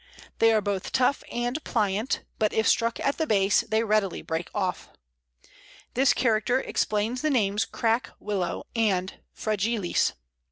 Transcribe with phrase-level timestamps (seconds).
[0.39, 4.49] They are both tough and pliant, but if struck at the base they readily break
[4.51, 4.89] off.
[5.93, 10.13] This character explains the names Crack Willow and fragilis.